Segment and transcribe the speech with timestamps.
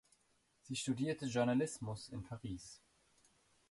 [0.63, 2.81] Sie studierte Journalismus in Paris.